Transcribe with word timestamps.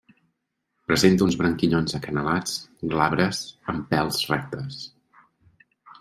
Presenta 0.91 1.25
uns 1.25 1.35
branquillons 1.41 1.97
acanalats, 1.99 2.55
glabres, 2.93 3.41
amb 3.75 3.85
pèls 3.91 4.23
rectes. 4.31 4.81